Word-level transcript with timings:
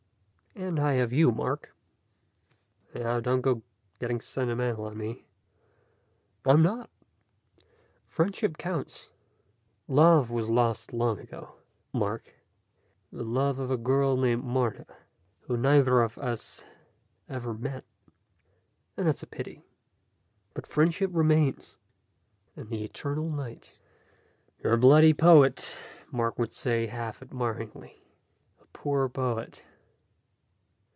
And 0.53 0.81
I 0.81 0.95
have 0.95 1.13
you, 1.13 1.31
Mark." 1.31 1.73
"Now, 2.93 3.21
don't 3.21 3.39
go 3.39 3.63
getting 4.01 4.19
sentimental 4.19 4.83
on 4.83 4.97
me" 4.97 5.25
"I'm 6.45 6.61
not. 6.61 6.89
Friendship 8.05 8.57
counts. 8.57 9.07
Love 9.87 10.29
was 10.29 10.49
lost 10.49 10.91
long 10.91 11.19
ago, 11.19 11.55
Mark. 11.93 12.33
The 13.13 13.23
love 13.23 13.59
of 13.59 13.71
a 13.71 13.77
girl 13.77 14.17
named 14.17 14.43
Martha, 14.43 14.85
whom 15.43 15.61
neither 15.61 16.01
of 16.01 16.17
us 16.17 16.65
ever 17.29 17.53
met. 17.53 17.85
And 18.97 19.07
that's 19.07 19.23
a 19.23 19.27
pity. 19.27 19.63
But 20.53 20.67
friendship 20.67 21.11
remains, 21.13 21.77
and 22.57 22.69
the 22.69 22.83
eternal 22.83 23.29
night." 23.29 23.71
"You're 24.61 24.73
a 24.73 24.77
bloody 24.77 25.13
poet," 25.13 25.77
Mark 26.11 26.37
would 26.37 26.51
say, 26.51 26.87
half 26.87 27.21
admiringly. 27.21 28.03
"A 28.61 28.65
poor 28.73 29.07
poet." 29.07 29.63